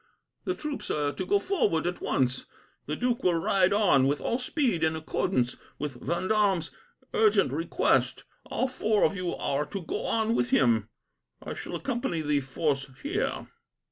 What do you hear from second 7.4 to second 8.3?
request.